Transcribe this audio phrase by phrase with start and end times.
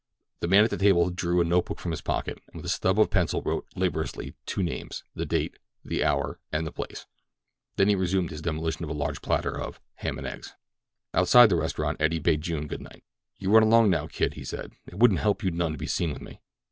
[0.39, 2.69] The man at the table drew a note book from his pocket, and with a
[2.73, 7.05] stub of pencil wrote, laboriously, two names, the date, the hour, and the place;
[7.75, 10.55] then he resumed the demolition of a large platter of "ham and eggs."
[11.13, 13.03] Outside the restaurant Eddie bade June good night.
[13.37, 14.71] "You run along now, kid," he said.
[14.87, 16.41] "It wouldn't help you none to be seen with me."